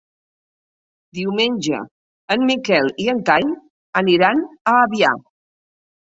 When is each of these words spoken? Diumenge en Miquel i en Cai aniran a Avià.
Diumenge 1.17 1.81
en 2.37 2.47
Miquel 2.53 2.89
i 3.05 3.11
en 3.15 3.21
Cai 3.29 3.47
aniran 4.03 4.43
a 4.43 4.77
Avià. 4.89 5.15